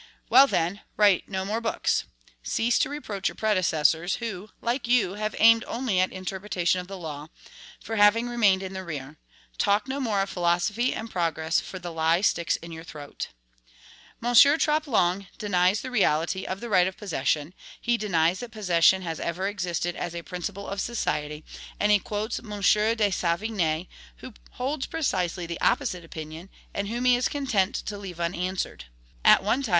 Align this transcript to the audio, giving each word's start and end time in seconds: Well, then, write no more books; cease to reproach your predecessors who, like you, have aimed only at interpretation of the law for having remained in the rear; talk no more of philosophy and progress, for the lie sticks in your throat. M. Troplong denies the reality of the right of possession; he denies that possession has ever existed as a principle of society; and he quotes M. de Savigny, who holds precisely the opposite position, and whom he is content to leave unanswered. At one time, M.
Well, 0.31 0.47
then, 0.47 0.81
write 0.97 1.29
no 1.29 1.45
more 1.45 1.61
books; 1.61 2.05
cease 2.41 2.79
to 2.79 2.89
reproach 2.89 3.27
your 3.27 3.35
predecessors 3.35 4.15
who, 4.15 4.49
like 4.59 4.87
you, 4.87 5.13
have 5.13 5.35
aimed 5.37 5.63
only 5.67 5.99
at 5.99 6.11
interpretation 6.11 6.81
of 6.81 6.87
the 6.87 6.97
law 6.97 7.27
for 7.79 7.97
having 7.97 8.27
remained 8.27 8.63
in 8.63 8.73
the 8.73 8.83
rear; 8.83 9.17
talk 9.59 9.87
no 9.87 9.99
more 9.99 10.21
of 10.21 10.31
philosophy 10.31 10.91
and 10.91 11.11
progress, 11.11 11.59
for 11.59 11.77
the 11.77 11.91
lie 11.91 12.21
sticks 12.21 12.55
in 12.55 12.71
your 12.71 12.83
throat. 12.83 13.27
M. 14.23 14.33
Troplong 14.33 15.27
denies 15.37 15.81
the 15.81 15.91
reality 15.91 16.45
of 16.47 16.61
the 16.61 16.67
right 16.69 16.87
of 16.87 16.97
possession; 16.97 17.53
he 17.79 17.95
denies 17.95 18.39
that 18.39 18.49
possession 18.49 19.03
has 19.03 19.19
ever 19.19 19.47
existed 19.47 19.95
as 19.95 20.15
a 20.15 20.23
principle 20.23 20.67
of 20.67 20.81
society; 20.81 21.45
and 21.79 21.91
he 21.91 21.99
quotes 21.99 22.39
M. 22.39 22.49
de 22.95 23.11
Savigny, 23.11 23.87
who 24.15 24.33
holds 24.53 24.87
precisely 24.87 25.45
the 25.45 25.61
opposite 25.61 26.09
position, 26.09 26.49
and 26.73 26.87
whom 26.87 27.05
he 27.05 27.15
is 27.15 27.27
content 27.29 27.75
to 27.75 27.99
leave 27.99 28.19
unanswered. 28.19 28.85
At 29.23 29.43
one 29.43 29.61
time, 29.61 29.69
M. 29.69 29.69